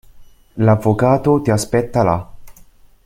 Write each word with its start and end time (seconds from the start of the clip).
L'avvocato 0.55 1.43
ti 1.43 1.51
aspetta 1.51 2.01
là. 2.01 2.27